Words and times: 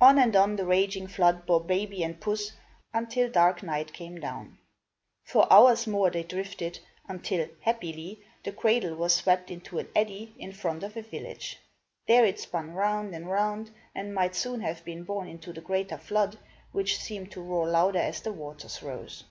On 0.00 0.18
and 0.18 0.34
on, 0.34 0.56
the 0.56 0.64
raging 0.64 1.06
flood 1.08 1.44
bore 1.44 1.62
baby 1.62 2.02
and 2.02 2.18
puss, 2.18 2.52
until 2.94 3.30
dark 3.30 3.62
night 3.62 3.92
came 3.92 4.18
down. 4.18 4.56
For 5.24 5.46
hours 5.52 5.86
more 5.86 6.08
they 6.10 6.22
drifted 6.22 6.78
until, 7.06 7.46
happily, 7.60 8.22
the 8.44 8.52
cradle 8.52 8.94
was 8.96 9.14
swept 9.14 9.50
into 9.50 9.78
an 9.78 9.90
eddy 9.94 10.34
in 10.38 10.52
front 10.52 10.84
of 10.84 10.96
a 10.96 11.02
village. 11.02 11.58
There 12.06 12.24
it 12.24 12.40
spun 12.40 12.72
round 12.72 13.14
and 13.14 13.28
round, 13.30 13.70
and 13.94 14.14
might 14.14 14.34
soon 14.34 14.62
have 14.62 14.82
been 14.86 15.04
borne 15.04 15.28
into 15.28 15.52
the 15.52 15.60
greater 15.60 15.98
flood, 15.98 16.38
which 16.72 16.96
seemed 16.98 17.30
to 17.32 17.42
roar 17.42 17.68
louder 17.68 17.98
as 17.98 18.22
the 18.22 18.32
waters 18.32 18.82
rose. 18.82 19.24